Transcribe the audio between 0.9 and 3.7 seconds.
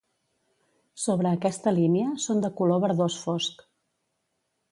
Sobre aquesta línia, són de color verdós fosc.